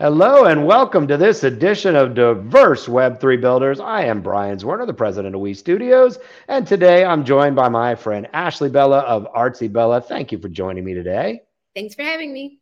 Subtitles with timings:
[0.00, 3.80] Hello and welcome to this edition of Diverse Web3 Builders.
[3.80, 7.94] I am Brian Zwerner, the president of W3 Studios, and today I'm joined by my
[7.94, 10.06] friend Ashley Bella of ArtzyBella.
[10.06, 11.42] Thank you for joining me today.
[11.74, 12.60] Thanks for having me.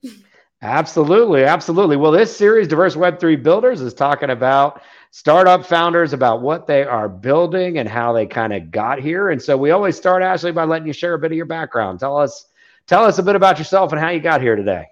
[0.63, 1.97] Absolutely, absolutely.
[1.97, 4.83] Well, this series, Diverse Web3 Builders, is talking about
[5.13, 9.31] startup founders, about what they are building and how they kind of got here.
[9.31, 12.01] And so we always start, Ashley, by letting you share a bit of your background.
[12.01, 12.47] Tell us,
[12.89, 14.87] tell us a bit about yourself and how you got here today.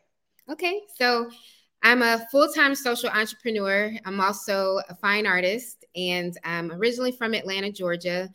[0.49, 1.29] Okay, so
[1.87, 3.93] I'm a full time social entrepreneur.
[4.05, 8.29] I'm also a fine artist, and I'm originally from Atlanta, Georgia.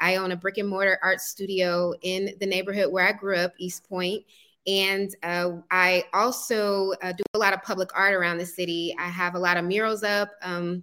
[0.00, 3.52] I own a brick and mortar art studio in the neighborhood where I grew up,
[3.58, 4.24] East Point.
[4.66, 8.92] And uh, I also uh, do a lot of public art around the city.
[8.98, 10.82] I have a lot of murals up, um,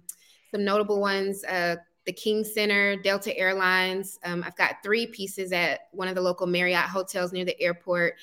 [0.50, 1.44] some notable ones.
[1.44, 4.18] Uh, the King Center, Delta Airlines.
[4.24, 8.14] Um, I've got three pieces at one of the local Marriott hotels near the airport.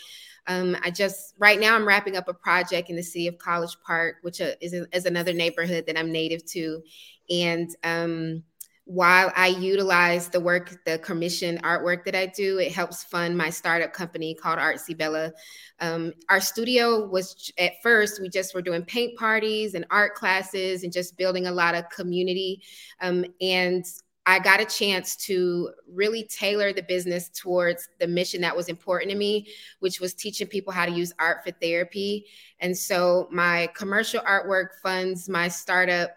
[0.47, 3.75] Um, I just right now I'm wrapping up a project in the city of College
[3.85, 6.81] Park, which uh, is, is another neighborhood that I'm native to,
[7.29, 8.43] and um,
[8.85, 13.49] while I utilize the work, the commission artwork that I do, it helps fund my
[13.49, 15.31] startup company called ArtzyBella.
[15.79, 20.83] Um, our studio was at first, we just were doing paint parties and art classes
[20.83, 22.63] and just building a lot of community.
[22.99, 23.85] Um, and
[24.31, 29.11] I got a chance to really tailor the business towards the mission that was important
[29.11, 29.47] to me,
[29.79, 32.25] which was teaching people how to use art for therapy.
[32.59, 36.11] And so my commercial artwork funds my startup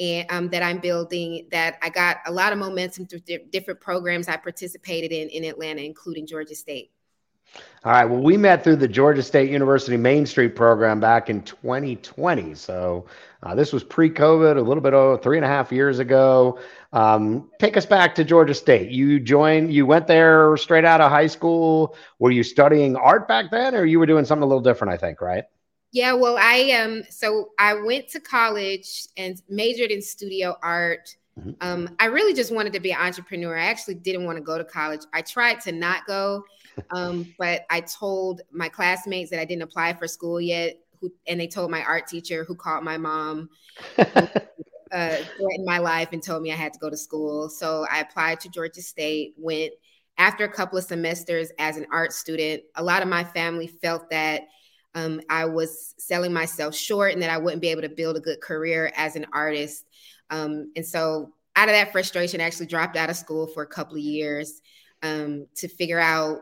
[0.00, 1.48] and um, that I'm building.
[1.50, 5.44] That I got a lot of momentum through di- different programs I participated in in
[5.44, 6.90] Atlanta, including Georgia State.
[7.84, 8.04] All right.
[8.04, 12.54] Well, we met through the Georgia State University Main Street program back in 2020.
[12.54, 13.06] So
[13.44, 16.58] uh, this was pre-COVID, a little bit over three and a half years ago.
[16.92, 18.90] Um, take us back to Georgia State.
[18.90, 19.72] You joined.
[19.72, 21.96] You went there straight out of high school.
[22.18, 24.92] Were you studying art back then, or you were doing something a little different?
[24.92, 25.44] I think, right?
[25.92, 26.14] Yeah.
[26.14, 27.04] Well, I um.
[27.10, 31.14] So I went to college and majored in studio art.
[31.38, 31.50] Mm-hmm.
[31.60, 33.56] Um, I really just wanted to be an entrepreneur.
[33.56, 35.02] I actually didn't want to go to college.
[35.12, 36.44] I tried to not go
[36.90, 41.40] um, but I told my classmates that I didn't apply for school yet, who, and
[41.40, 43.50] they told my art teacher, who called my mom,
[43.98, 44.04] uh,
[44.92, 47.48] threatened my life and told me I had to go to school.
[47.48, 49.34] So I applied to Georgia State.
[49.36, 49.72] Went
[50.16, 52.62] after a couple of semesters as an art student.
[52.74, 54.42] A lot of my family felt that
[54.94, 58.20] um, I was selling myself short and that I wouldn't be able to build a
[58.20, 59.84] good career as an artist.
[60.30, 63.66] Um, and so, out of that frustration, I actually dropped out of school for a
[63.66, 64.60] couple of years
[65.02, 66.38] um, to figure out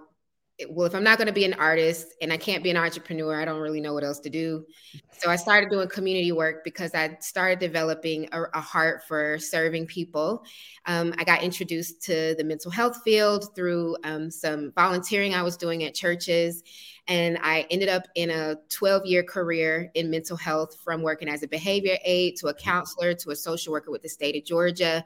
[0.70, 3.40] well, if I'm not going to be an artist and I can't be an entrepreneur,
[3.40, 4.66] I don't really know what else to do.
[5.18, 9.86] So I started doing community work because I started developing a, a heart for serving
[9.86, 10.44] people.
[10.84, 15.56] Um, I got introduced to the mental health field through um, some volunteering I was
[15.56, 16.62] doing at churches.
[17.08, 21.42] And I ended up in a 12 year career in mental health from working as
[21.42, 25.04] a behavior aide to a counselor to a social worker with the state of Georgia.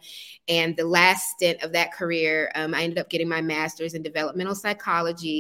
[0.49, 4.03] And the last stint of that career, um, I ended up getting my master's in
[4.03, 5.40] developmental psychology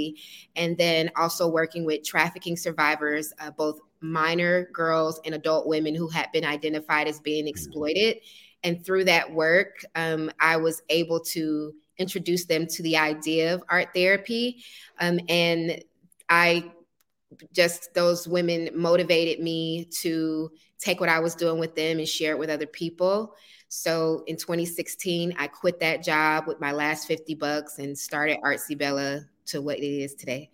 [0.56, 6.08] and then also working with trafficking survivors, uh, both minor girls and adult women who
[6.08, 7.48] had been identified as being mm.
[7.48, 8.18] exploited.
[8.62, 13.62] And through that work, um, I was able to introduce them to the idea of
[13.68, 14.64] art therapy.
[14.98, 15.82] Um, and
[16.28, 16.70] I
[17.52, 22.32] just, those women motivated me to take what I was doing with them and share
[22.32, 23.34] it with other people.
[23.70, 29.24] So in 2016, I quit that job with my last 50 bucks and started ArtzyBella
[29.46, 30.50] to what it is today.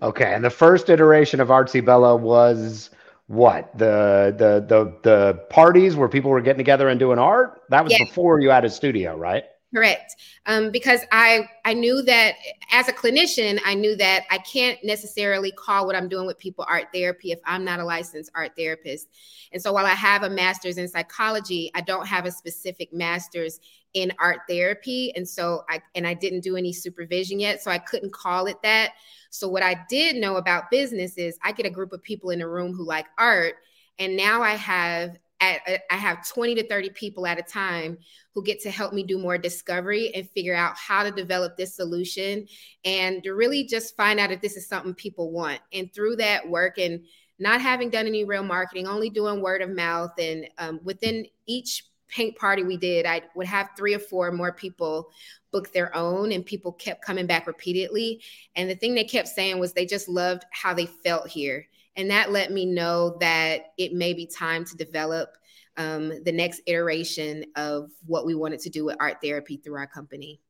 [0.00, 2.90] Okay, and the first iteration of ArtzyBella was
[3.26, 7.60] what the the the the parties where people were getting together and doing art.
[7.68, 8.04] That was yeah.
[8.04, 9.44] before you had a studio, right?
[9.76, 10.16] Correct.
[10.46, 12.36] Um, because I I knew that
[12.72, 16.64] as a clinician, I knew that I can't necessarily call what I'm doing with people
[16.66, 19.08] art therapy if I'm not a licensed art therapist.
[19.52, 23.60] And so while I have a master's in psychology, I don't have a specific master's
[23.92, 25.12] in art therapy.
[25.14, 28.56] And so I and I didn't do any supervision yet, so I couldn't call it
[28.62, 28.92] that.
[29.28, 32.40] So what I did know about business is I get a group of people in
[32.40, 33.56] a room who like art,
[33.98, 37.98] and now I have I have 20 to 30 people at a time
[38.34, 41.74] who get to help me do more discovery and figure out how to develop this
[41.74, 42.46] solution
[42.84, 45.60] and to really just find out if this is something people want.
[45.72, 47.04] And through that work and
[47.38, 51.84] not having done any real marketing, only doing word of mouth, and um, within each
[52.08, 55.10] paint party we did, I would have three or four more people
[55.52, 58.22] book their own, and people kept coming back repeatedly.
[58.54, 61.66] And the thing they kept saying was they just loved how they felt here
[61.96, 65.36] and that let me know that it may be time to develop
[65.76, 69.86] um, the next iteration of what we wanted to do with art therapy through our
[69.86, 70.40] company.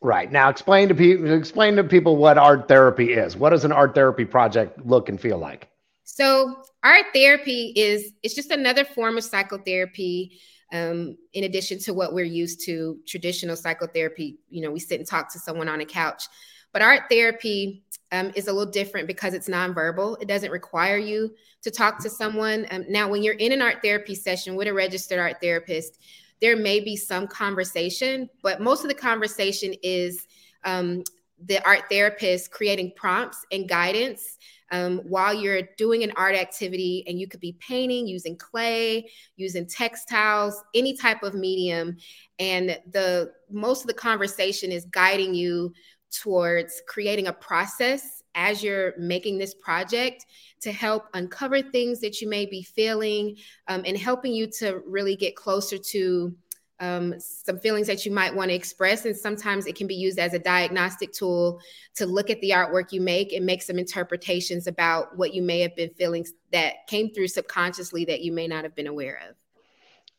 [0.00, 3.36] Right now, explain to people explain to people what art therapy is.
[3.36, 5.68] What does an art therapy project look and feel like?
[6.04, 10.40] So art therapy is it's just another form of psychotherapy.
[10.72, 15.08] Um, in addition to what we're used to, traditional psychotherapy, you know, we sit and
[15.08, 16.24] talk to someone on a couch.
[16.72, 17.82] But art therapy
[18.12, 20.20] um, is a little different because it's nonverbal.
[20.20, 22.66] It doesn't require you to talk to someone.
[22.70, 25.98] Um, now, when you're in an art therapy session with a registered art therapist,
[26.40, 30.26] there may be some conversation, but most of the conversation is
[30.64, 31.04] um,
[31.46, 34.38] the art therapist creating prompts and guidance
[34.72, 37.04] um, while you're doing an art activity.
[37.06, 41.96] And you could be painting using clay, using textiles, any type of medium.
[42.38, 45.72] And the most of the conversation is guiding you
[46.10, 50.26] towards creating a process as you're making this project
[50.60, 53.36] to help uncover things that you may be feeling
[53.68, 56.34] um, and helping you to really get closer to
[56.80, 59.04] um, some feelings that you might want to express.
[59.04, 61.60] And sometimes it can be used as a diagnostic tool
[61.96, 65.60] to look at the artwork you make and make some interpretations about what you may
[65.60, 69.36] have been feeling that came through subconsciously that you may not have been aware of.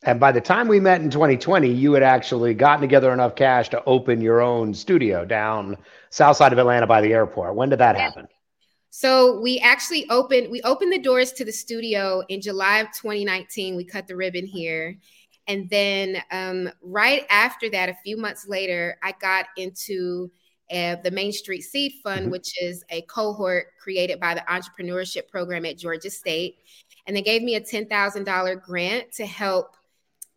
[0.04, 3.68] And by the time we met in 2020, you had actually gotten together enough cash
[3.70, 5.76] to open your own studio down
[6.10, 7.54] south side of Atlanta by the airport.
[7.54, 8.26] When did that happen?
[8.90, 13.76] So we actually opened we opened the doors to the studio in July of 2019.
[13.76, 14.98] We cut the ribbon here.
[15.48, 20.30] And then um, right after that, a few months later, I got into
[20.70, 22.30] uh, the Main Street Seed Fund, mm-hmm.
[22.30, 26.58] which is a cohort created by the entrepreneurship program at Georgia State.
[27.06, 29.76] And they gave me a $10,000 grant to help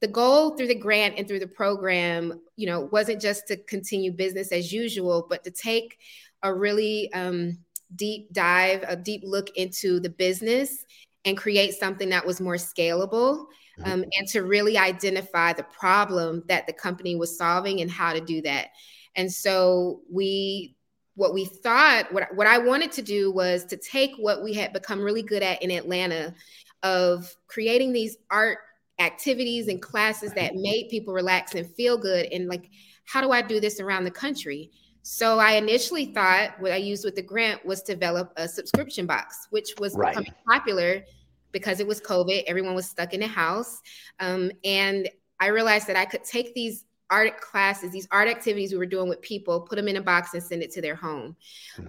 [0.02, 4.12] the goal through the grant and through the program, you know, wasn't just to continue
[4.12, 5.98] business as usual, but to take
[6.44, 7.58] a really um,
[7.96, 10.86] deep dive, a deep look into the business
[11.24, 13.46] and create something that was more scalable
[13.80, 13.92] mm-hmm.
[13.92, 18.22] um, and to really identify the problem that the company was solving and how to
[18.22, 18.68] do that.
[19.16, 20.76] And so we,
[21.16, 24.74] what we thought, what, what I wanted to do was to take what we had
[24.74, 26.36] become really good at in Atlanta
[26.84, 28.60] of creating these art
[29.00, 32.70] activities and classes that made people relax and feel good and like
[33.06, 34.72] how do i do this around the country
[35.02, 39.48] so i initially thought what i used with the grant was develop a subscription box
[39.50, 40.12] which was right.
[40.12, 41.04] becoming popular
[41.52, 43.82] because it was covid everyone was stuck in the house
[44.22, 45.10] um, and
[45.42, 49.08] i realized that i could take these art classes, these art activities we were doing
[49.08, 51.36] with people, put them in a box and send it to their home.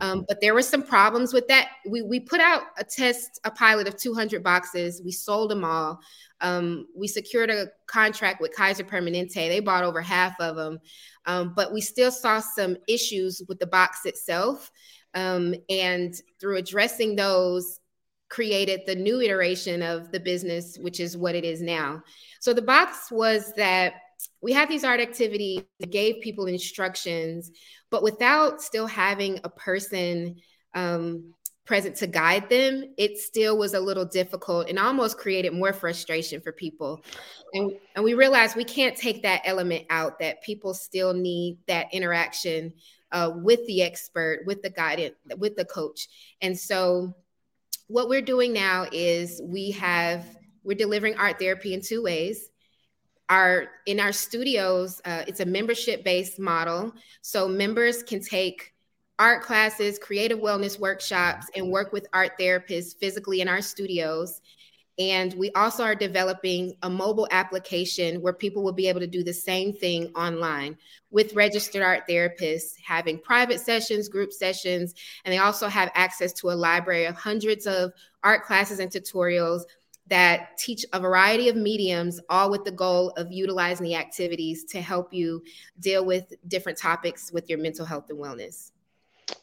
[0.00, 1.68] Um, but there were some problems with that.
[1.88, 5.00] We, we put out a test, a pilot of 200 boxes.
[5.04, 6.00] We sold them all.
[6.40, 9.34] Um, we secured a contract with Kaiser Permanente.
[9.34, 10.78] They bought over half of them.
[11.24, 14.70] Um, but we still saw some issues with the box itself.
[15.14, 17.80] Um, and through addressing those,
[18.28, 22.02] created the new iteration of the business, which is what it is now.
[22.40, 23.94] So the box was that
[24.40, 27.50] we had these art activities that gave people instructions,
[27.90, 30.36] but without still having a person
[30.74, 31.34] um,
[31.64, 36.40] present to guide them, it still was a little difficult and almost created more frustration
[36.40, 37.04] for people.
[37.54, 41.92] And, and we realized we can't take that element out, that people still need that
[41.92, 42.72] interaction
[43.10, 46.08] uh, with the expert, with the guidance, with the coach.
[46.40, 47.14] And so
[47.88, 50.24] what we're doing now is we have,
[50.62, 52.48] we're delivering art therapy in two ways
[53.28, 56.92] our in our studios uh, it's a membership based model.
[57.22, 58.72] So members can take
[59.18, 64.40] art classes creative wellness workshops and work with art therapists physically in our studios.
[64.98, 69.22] And we also are developing a mobile application where people will be able to do
[69.22, 70.78] the same thing online
[71.10, 76.50] with registered art therapists, having private sessions, group sessions, and they also have access to
[76.50, 77.92] a library of hundreds of
[78.24, 79.64] art classes and tutorials
[80.08, 84.80] that teach a variety of mediums, all with the goal of utilizing the activities to
[84.80, 85.42] help you
[85.80, 88.70] deal with different topics with your mental health and wellness.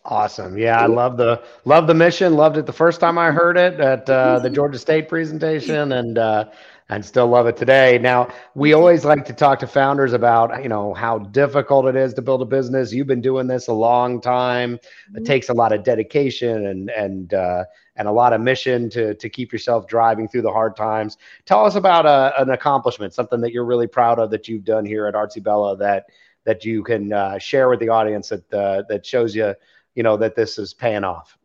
[0.06, 0.58] Awesome.
[0.58, 2.36] Yeah, I love the love the mission.
[2.36, 6.18] Loved it the first time I heard it at uh, the Georgia State presentation, and
[6.18, 6.46] uh,
[6.90, 7.98] and still love it today.
[7.98, 12.14] Now, we always like to talk to founders about, you know, how difficult it is
[12.16, 12.92] to build a business.
[12.92, 14.74] You've been doing this a long time.
[14.74, 15.24] It mm-hmm.
[15.24, 17.64] takes a lot of dedication and and uh,
[17.96, 21.18] and a lot of mission to to keep yourself driving through the hard times.
[21.46, 24.66] Tell us about a, uh, an accomplishment, something that you're really proud of that you've
[24.66, 26.06] done here at ArtzyBella that
[26.46, 29.54] that you can uh, share with the audience that uh, that shows you,
[29.96, 31.38] you know, that this is paying off.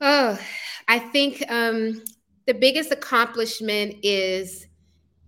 [0.00, 0.38] Oh,
[0.88, 2.02] I think um,
[2.46, 4.66] the biggest accomplishment is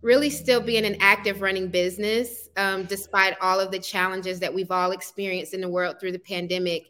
[0.00, 4.70] really still being an active running business um, despite all of the challenges that we've
[4.70, 6.86] all experienced in the world through the pandemic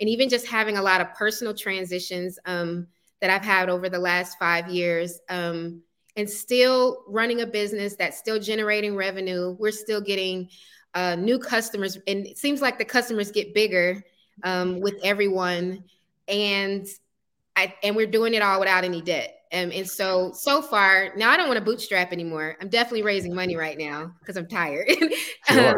[0.00, 2.86] and even just having a lot of personal transitions um,
[3.20, 5.82] that i've had over the last five years um,
[6.16, 10.48] and still running a business that's still generating revenue we're still getting
[10.94, 14.02] uh, new customers and it seems like the customers get bigger
[14.44, 15.84] um, with everyone
[16.28, 16.86] and
[17.56, 19.43] I, and we're doing it all without any debt.
[19.54, 22.56] Um, and so, so far, now I don't want to bootstrap anymore.
[22.60, 24.90] I'm definitely raising money right now because I'm tired.
[25.50, 25.76] Um,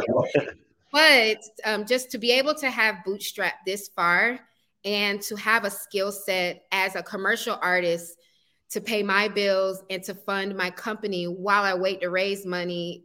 [0.93, 4.39] but um, just to be able to have bootstrap this far
[4.85, 8.17] and to have a skill set as a commercial artist
[8.71, 13.05] to pay my bills and to fund my company while I wait to raise money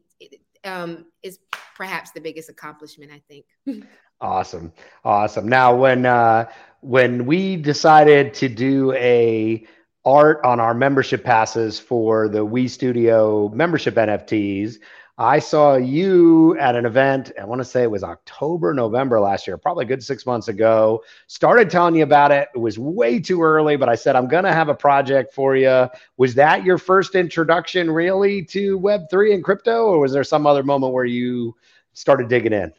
[0.64, 1.40] um, is
[1.76, 3.86] perhaps the biggest accomplishment, I think.
[4.22, 4.72] awesome.
[5.04, 5.48] Awesome.
[5.50, 6.50] Now, when, uh,
[6.82, 9.66] when we decided to do a
[10.06, 14.78] art on our membership passes for the W3 Studio membership NFTs,
[15.18, 19.46] I saw you at an event, I want to say it was October, November last
[19.46, 21.04] year, probably good six months ago.
[21.28, 22.50] Started telling you about it.
[22.56, 25.56] It was way too early, but I said, I'm going to have a project for
[25.56, 25.88] you.
[26.18, 30.64] Was that your first introduction really to Web3 and crypto, or was there some other
[30.64, 31.56] moment where you
[31.94, 32.74] started digging in?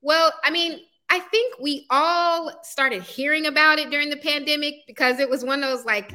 [0.00, 5.20] Well, I mean, I think we all started hearing about it during the pandemic because
[5.20, 6.12] it was one of those like,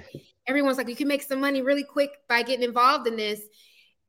[0.48, 3.42] everyone's like, you can make some money really quick by getting involved in this.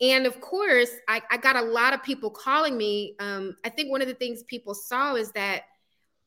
[0.01, 3.15] And of course, I, I got a lot of people calling me.
[3.21, 5.63] Um, I think one of the things people saw is that,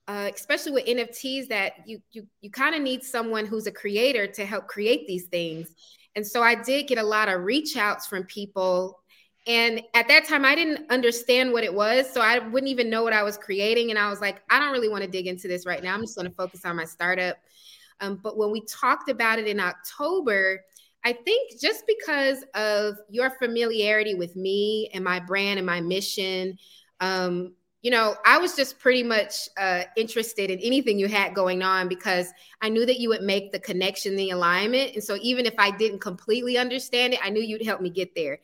[0.08, 4.28] uh, especially with NFTs, that you you you kind of need someone who's a creator
[4.28, 5.74] to help create these things.
[6.16, 9.00] And so I did get a lot of reach outs from people.
[9.48, 12.10] And at that time, I didn't understand what it was.
[12.12, 13.90] So I wouldn't even know what I was creating.
[13.90, 15.94] And I was like, I don't really want to dig into this right now.
[15.94, 17.38] I'm just going to focus on my startup.
[18.02, 20.62] Um, but when we talked about it in October,
[21.04, 26.58] I think just because of your familiarity with me and my brand and my mission,
[27.00, 27.54] um,
[27.86, 31.88] you know, I was just pretty much uh, interested in anything you had going on
[31.88, 34.96] because I knew that you would make the connection, the alignment.
[34.96, 38.16] And so even if I didn't completely understand it, I knew you'd help me get
[38.16, 38.40] there.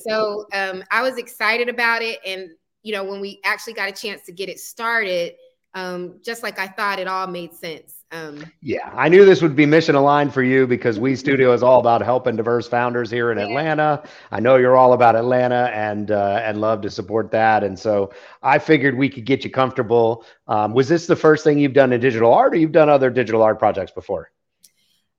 [0.00, 2.20] So um, I was excited about it.
[2.24, 2.50] And,
[2.84, 5.34] you know, when we actually got a chance to get it started,
[5.74, 8.03] um, just like I thought, it all made sense.
[8.14, 11.64] Um, yeah, I knew this would be mission aligned for you because W3 Studio is
[11.64, 13.46] all about helping diverse founders here in yeah.
[13.46, 14.04] Atlanta.
[14.30, 17.64] I know you're all about Atlanta and uh, and love to support that.
[17.64, 20.24] And so I figured we could get you comfortable.
[20.46, 23.10] Um, was this the first thing you've done in digital art, or you've done other
[23.10, 24.30] digital art projects before?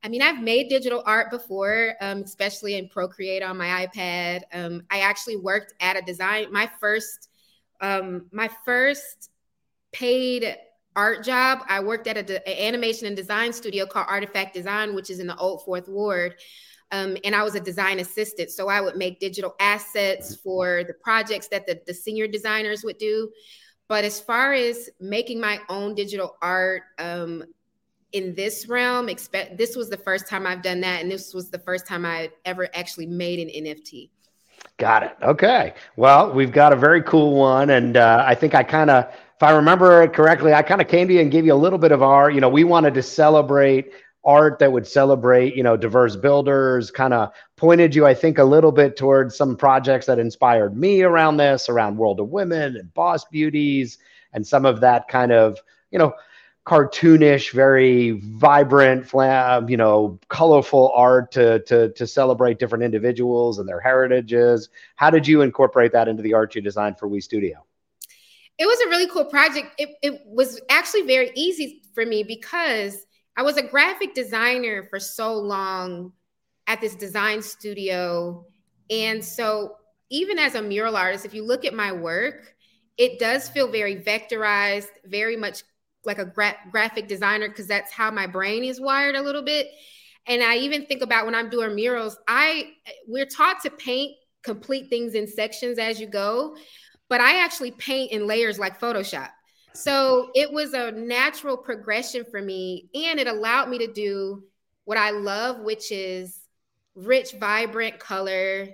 [0.02, 4.44] I mean, I've made digital art before, um, especially in Procreate on my iPad.
[4.54, 6.50] Um, I actually worked at a design.
[6.50, 7.28] My first,
[7.82, 9.32] um, my first
[9.92, 10.56] paid
[10.96, 11.60] art job.
[11.68, 15.38] I worked at an animation and design studio called Artifact Design, which is in the
[15.38, 16.36] Old Fourth Ward.
[16.92, 18.52] Um, and I was a design assistant.
[18.52, 22.98] So I would make digital assets for the projects that the, the senior designers would
[22.98, 23.32] do.
[23.88, 27.44] But as far as making my own digital art um,
[28.14, 31.52] in this realm, expect this was the first time I've done that, and this was
[31.52, 34.10] the first time I ever actually made an NFT.
[34.78, 35.16] Got it.
[35.22, 35.74] Okay.
[35.96, 39.44] Well, we've got a very cool one, and uh, I think I kind of if
[39.44, 41.92] I remember correctly, I kind of came to you and gave you a little bit
[41.92, 43.92] of our, you know, we wanted to celebrate
[44.24, 48.44] art that would celebrate, you know, diverse builders, kind of pointed you, I think, a
[48.44, 52.94] little bit towards some projects that inspired me around this, around World of Women and
[52.94, 53.98] Boss Beauties,
[54.34, 55.60] and some of that kind of,
[55.92, 56.14] you know,
[56.66, 63.70] cartoonish, very vibrant, flam, you know, colorful art to, to, to celebrate different individuals and
[63.70, 64.70] their heritages.
[64.96, 67.66] How did you incorporate that into the art you designed for W3 Studio?
[68.58, 69.74] It was a really cool project.
[69.78, 73.06] It, it was actually very easy for me because
[73.38, 76.14] I was a graphic designer for so long
[76.68, 78.46] at this design studio.
[78.90, 79.76] And so,
[80.10, 82.56] even as a mural artist, if you look at my work,
[82.98, 85.64] it does feel very vectorized, very much
[86.06, 89.68] like a gra- graphic designer, because that's how my brain is wired a little bit.
[90.28, 92.72] And I even think about when I'm doing murals, I
[93.08, 96.56] we're taught to paint complete things in sections as you go
[97.10, 99.30] but I actually paint in layers like Photoshop.
[99.74, 102.90] So it was a natural progression for me.
[102.96, 104.44] And it allowed me to do
[104.86, 106.40] what I love, which is
[106.96, 108.70] rich, vibrant color,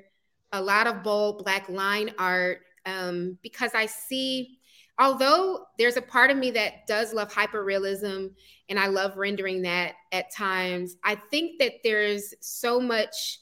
[0.51, 2.61] a lot of bold black line art.
[2.85, 4.59] Um, because I see,
[4.99, 8.31] although there's a part of me that does love hyperrealism
[8.69, 13.39] and I love rendering that at times, I think that there's so much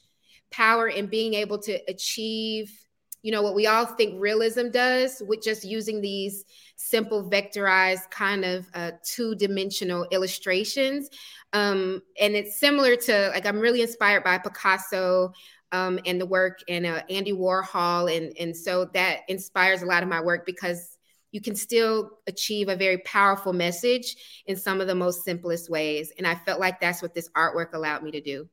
[0.50, 2.72] power in being able to achieve
[3.22, 6.44] you know what we all think realism does with just using these
[6.76, 11.10] simple vectorized kind of uh, two-dimensional illustrations.
[11.52, 15.32] Um, and it's similar to like i'm really inspired by picasso
[15.72, 18.14] um, and the work and uh, andy warhol.
[18.14, 20.96] And and so that inspires a lot of my work because
[21.32, 26.12] you can still achieve a very powerful message in some of the most simplest ways.
[26.16, 28.48] And i felt like that's what this artwork allowed me to do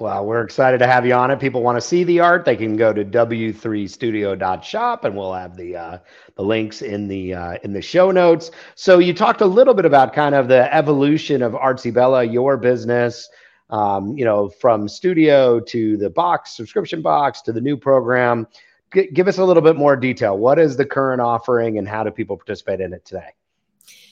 [0.00, 1.40] Well, we're excited to have you on it.
[1.40, 5.76] People want to see the art, they can go to w3studio.shop and we'll have the
[5.76, 5.98] uh,
[6.36, 8.52] the links in the uh, in the show notes.
[8.76, 13.28] So you talked a little bit about kind of the evolution of ArtzyBella, your business,
[13.70, 18.46] um, you know, from studio to the box subscription box to the new program.
[18.94, 20.38] G- give us a little bit more detail.
[20.38, 23.30] What is the current offering and how do people participate in it today?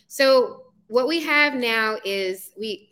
[0.08, 2.90] So what we have now is we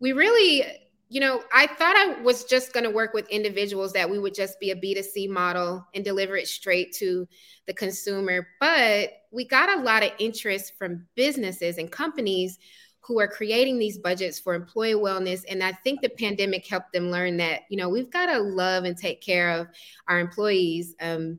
[0.00, 0.83] we really
[1.14, 4.34] you know, I thought I was just going to work with individuals that we would
[4.34, 7.28] just be a B2C model and deliver it straight to
[7.68, 8.48] the consumer.
[8.58, 12.58] But we got a lot of interest from businesses and companies
[12.98, 15.44] who are creating these budgets for employee wellness.
[15.48, 18.82] And I think the pandemic helped them learn that, you know, we've got to love
[18.82, 19.68] and take care of
[20.08, 21.38] our employees um,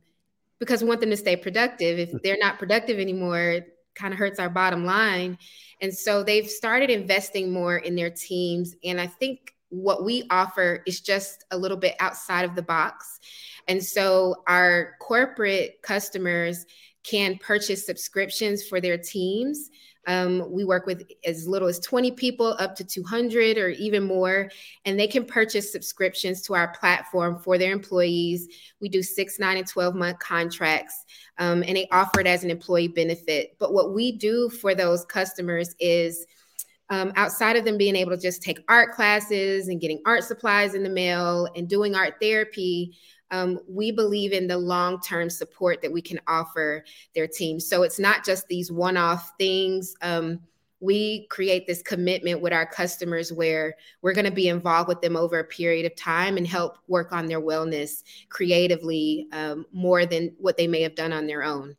[0.58, 2.00] because we want them to stay productive.
[2.00, 3.60] If they're not productive anymore,
[3.94, 5.38] kind of hurts our bottom line.
[5.82, 8.74] And so they've started investing more in their teams.
[8.82, 13.20] And I think what we offer is just a little bit outside of the box.
[13.68, 16.66] And so our corporate customers
[17.04, 19.70] can purchase subscriptions for their teams.
[20.08, 24.50] Um, we work with as little as 20 people up to 200 or even more,
[24.86, 28.48] and they can purchase subscriptions to our platform for their employees.
[28.80, 31.06] We do six, nine, and 12 month contracts,
[31.40, 33.56] um, and they offer it as an employee benefit.
[33.60, 36.26] But what we do for those customers is
[36.90, 40.76] um, outside of them being able to just take art classes and getting art supplies
[40.76, 42.96] in the mail and doing art therapy,
[43.32, 46.84] um, we believe in the long term support that we can offer
[47.16, 47.60] their team.
[47.60, 49.96] So it's not just these one off things.
[50.02, 50.40] Um,
[50.80, 55.16] we create this commitment with our customers where we're going to be involved with them
[55.16, 60.36] over a period of time and help work on their wellness creatively um, more than
[60.38, 61.76] what they may have done on their own.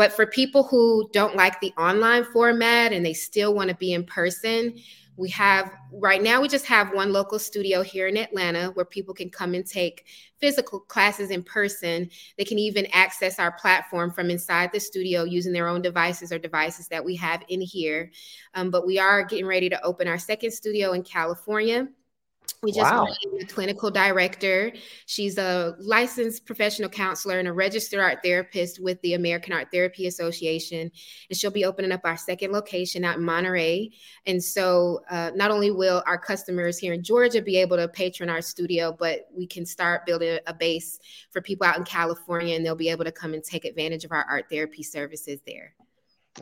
[0.00, 3.92] But for people who don't like the online format and they still want to be
[3.92, 4.78] in person,
[5.18, 9.12] we have right now we just have one local studio here in Atlanta where people
[9.12, 10.06] can come and take
[10.38, 12.08] physical classes in person.
[12.38, 16.38] They can even access our platform from inside the studio using their own devices or
[16.38, 18.10] devices that we have in here.
[18.54, 21.88] Um, but we are getting ready to open our second studio in California.
[22.62, 23.08] We just wow.
[23.40, 24.70] a clinical director.
[25.06, 30.06] She's a licensed professional counselor and a registered art therapist with the American Art Therapy
[30.06, 30.90] Association.
[31.30, 33.92] And she'll be opening up our second location out in Monterey.
[34.26, 38.28] And so, uh, not only will our customers here in Georgia be able to patron
[38.28, 40.98] our studio, but we can start building a base
[41.30, 44.12] for people out in California, and they'll be able to come and take advantage of
[44.12, 45.72] our art therapy services there.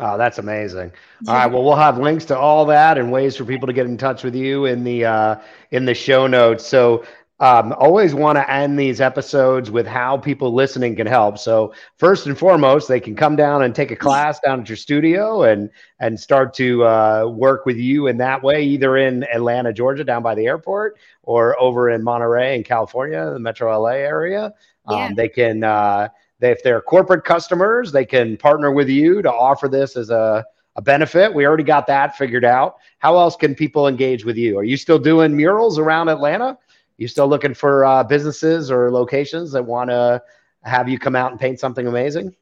[0.00, 0.92] Oh, that's amazing.
[1.26, 1.46] All right.
[1.46, 4.22] Well, we'll have links to all that and ways for people to get in touch
[4.22, 5.36] with you in the uh,
[5.70, 6.66] in the show notes.
[6.66, 7.04] So
[7.40, 11.38] um, always want to end these episodes with how people listening can help.
[11.38, 14.76] So first and foremost, they can come down and take a class down at your
[14.76, 15.70] studio and
[16.00, 20.22] and start to uh, work with you in that way, either in Atlanta, Georgia, down
[20.22, 24.52] by the airport, or over in Monterey in California, the Metro LA area.
[24.88, 25.06] Yeah.
[25.06, 25.64] Um, they can.
[25.64, 30.10] Uh, they, if they're corporate customers, they can partner with you to offer this as
[30.10, 30.44] a,
[30.76, 31.34] a benefit.
[31.34, 32.76] We already got that figured out.
[32.98, 34.58] How else can people engage with you?
[34.58, 36.58] Are you still doing murals around Atlanta?
[36.96, 40.22] You still looking for uh, businesses or locations that want to
[40.62, 42.34] have you come out and paint something amazing?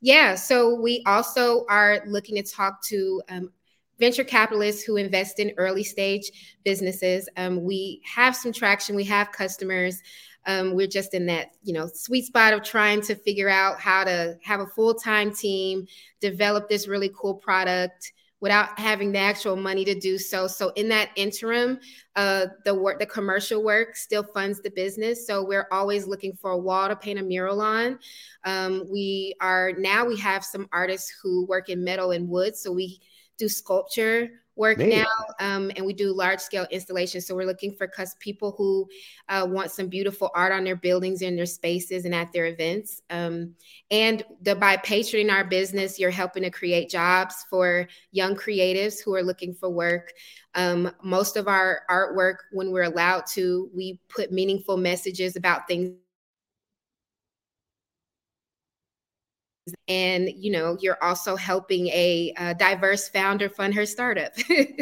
[0.00, 0.34] Yeah.
[0.34, 3.50] So we also are looking to talk to um,
[3.98, 7.28] venture capitalists who invest in early stage businesses.
[7.36, 8.94] Um, we have some traction.
[8.94, 10.02] We have customers.
[10.46, 14.04] Um, we're just in that, you know, sweet spot of trying to figure out how
[14.04, 15.86] to have a full time team,
[16.20, 20.46] develop this really cool product without having the actual money to do so.
[20.46, 21.80] So in that interim,
[22.16, 25.26] uh, the work, the commercial work still funds the business.
[25.26, 27.98] So we're always looking for a wall to paint a mural on.
[28.44, 32.72] Um, we are now we have some artists who work in metal and wood, so
[32.72, 33.00] we
[33.38, 34.88] do sculpture work Man.
[34.88, 35.06] now,
[35.38, 37.26] um, and we do large scale installations.
[37.26, 38.88] So we're looking for cus- people who
[39.28, 43.02] uh, want some beautiful art on their buildings and their spaces and at their events.
[43.10, 43.54] Um,
[43.90, 49.14] and the, by patroning our business, you're helping to create jobs for young creatives who
[49.14, 50.12] are looking for work.
[50.54, 55.90] Um, most of our artwork, when we're allowed to, we put meaningful messages about things
[59.88, 64.32] and you know you're also helping a, a diverse founder fund her startup.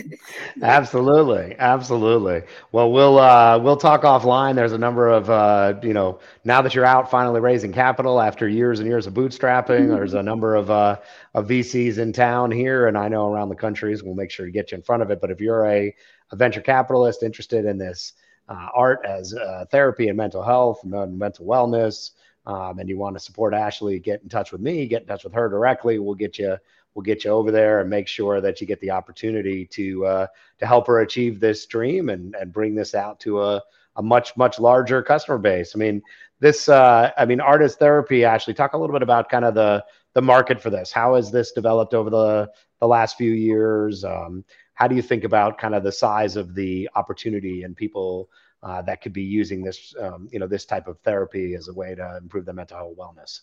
[0.62, 1.56] Absolutely.
[1.58, 2.42] Absolutely.
[2.72, 4.54] Well we'll uh, we'll talk offline.
[4.54, 8.48] There's a number of uh, you know now that you're out finally raising capital after
[8.48, 10.96] years and years of bootstrapping there's a number of uh,
[11.34, 14.52] of vcs in town here and i know around the countries we'll make sure to
[14.52, 15.20] get you in front of it.
[15.20, 15.94] But if you're a,
[16.30, 18.12] a venture capitalist interested in this
[18.48, 22.10] uh, art as uh, therapy and mental health and mental wellness
[22.46, 25.24] um, and you want to support Ashley, get in touch with me, get in touch
[25.24, 25.98] with her directly.
[25.98, 26.56] We'll get you
[26.94, 30.26] we'll get you over there and make sure that you get the opportunity to uh,
[30.58, 33.62] to help her achieve this dream and and bring this out to a
[33.96, 35.72] a much much larger customer base.
[35.74, 36.02] I mean,
[36.40, 38.24] this uh, I mean, artist therapy.
[38.24, 40.92] Actually, talk a little bit about kind of the the market for this.
[40.92, 44.04] How has this developed over the the last few years?
[44.04, 48.28] Um, how do you think about kind of the size of the opportunity and people
[48.64, 51.74] uh, that could be using this, um, you know, this type of therapy as a
[51.74, 53.40] way to improve their mental health wellness?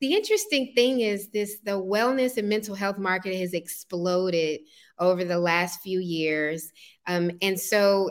[0.00, 4.60] The interesting thing is this the wellness and mental health market has exploded
[4.98, 6.70] over the last few years.
[7.06, 8.10] Um, and so,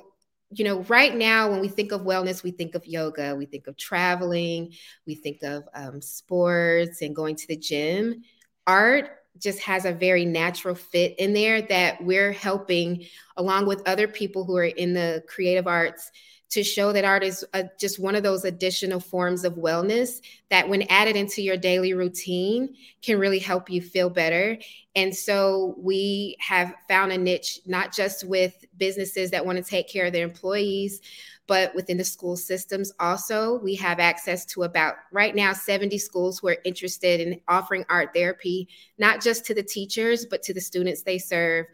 [0.49, 3.67] you know, right now, when we think of wellness, we think of yoga, we think
[3.67, 4.73] of traveling,
[5.06, 8.23] we think of um, sports and going to the gym.
[8.65, 13.06] Art just has a very natural fit in there that we're helping
[13.38, 16.12] along with other people who are in the creative arts
[16.50, 20.69] to show that art is a, just one of those additional forms of wellness that
[20.69, 24.58] when added into your daily routine can really help you feel better.
[24.95, 29.89] And so we have found a niche not just with businesses that want to take
[29.89, 31.02] care of their employees
[31.47, 36.39] but within the school systems also we have access to about right now 70 schools
[36.39, 40.62] who are interested in offering art therapy not just to the teachers but to the
[40.62, 41.65] students they serve.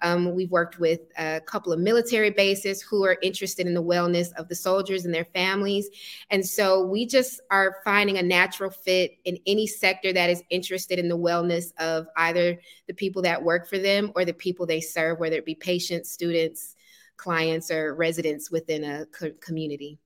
[0.00, 4.32] Um, we've worked with a couple of military bases who are interested in the wellness
[4.34, 5.88] of the soldiers and their families.
[6.30, 10.98] And so we just are finding a natural fit in any sector that is interested
[10.98, 14.80] in the wellness of either the people that work for them or the people they
[14.80, 16.76] serve whether it be patients students
[17.22, 20.00] clients or residents within a co- community.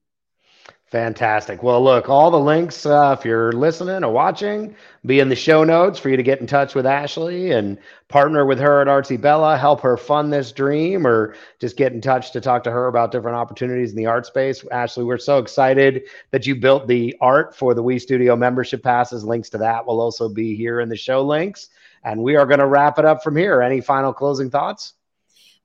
[0.84, 1.62] Fantastic.
[1.64, 5.64] Well, look, all the links, uh, if you're listening or watching, be in the show
[5.64, 9.58] notes for you to get in touch with Ashley and partner with her at ArtzyBella,
[9.58, 13.10] help her fund this dream, or just get in touch to talk to her about
[13.10, 14.64] different opportunities in the art space.
[14.70, 19.24] Ashley, we're so excited that you built the art for the W3 Studio membership passes.
[19.24, 21.70] Links to that will also be here in the show links.
[22.04, 23.60] And we are going to wrap it up from here.
[23.60, 24.92] Any final closing thoughts?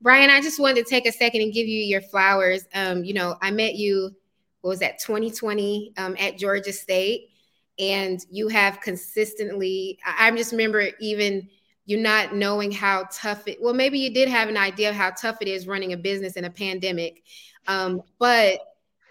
[0.02, 2.66] Brian, I just wanted to take a second and give you your flowers.
[2.74, 4.16] Um, you know, I met you,
[4.62, 7.30] what was that, 2020 um, at Georgia State,
[7.78, 11.48] and you have consistently, I, I just remember even
[11.86, 15.12] you not knowing how tough it, well, maybe you did have an idea of how
[15.12, 17.24] tough it is running a business in a pandemic,
[17.68, 18.60] um, but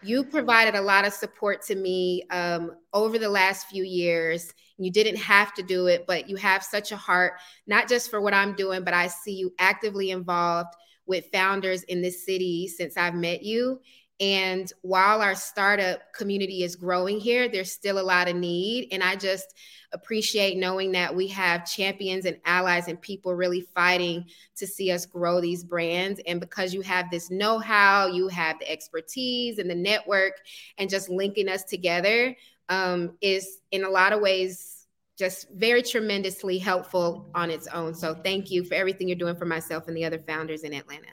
[0.02, 4.52] you provided a lot of support to me um, over the last few years.
[4.84, 7.34] You didn't have to do it, but you have such a heart,
[7.66, 10.74] not just for what I'm doing, but I see you actively involved
[11.06, 13.80] with founders in this city since I've met you.
[14.20, 18.88] And while our startup community is growing here, there's still a lot of need.
[18.92, 19.54] And I just
[19.92, 25.06] appreciate knowing that we have champions and allies and people really fighting to see us
[25.06, 26.20] grow these brands.
[26.26, 30.34] And because you have this know how, you have the expertise and the network,
[30.76, 32.36] and just linking us together
[32.70, 34.86] um, is in a lot of ways
[35.18, 37.92] just very tremendously helpful on its own.
[37.94, 41.08] So thank you for everything you're doing for myself and the other founders in Atlanta.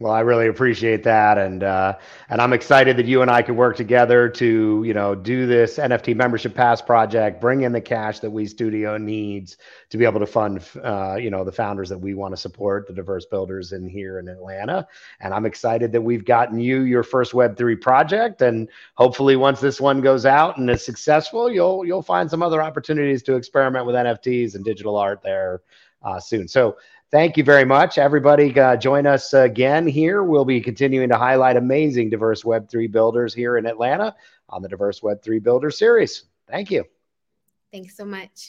[0.00, 1.98] Well, I really appreciate that, and uh,
[2.30, 5.76] and I'm excited that you and I could work together to you know do this
[5.76, 9.58] NFT membership pass project, bring in the cash that we studio needs
[9.90, 12.86] to be able to fund uh, you know the founders that we want to support,
[12.86, 14.88] the diverse builders in here in Atlanta,
[15.20, 19.60] and I'm excited that we've gotten you your first Web three project, and hopefully once
[19.60, 23.84] this one goes out and is successful, you'll you'll find some other opportunities to experiment
[23.84, 25.60] with NFTs and digital art there
[26.02, 26.48] uh, soon.
[26.48, 26.78] So
[27.10, 27.98] Thank you very much.
[27.98, 30.22] Everybody, uh, join us again here.
[30.22, 34.14] We'll be continuing to highlight amazing diverse Web3 builders here in Atlanta
[34.48, 36.24] on the Diverse Web3 Builder series.
[36.48, 36.84] Thank you.
[37.72, 38.48] Thanks so much.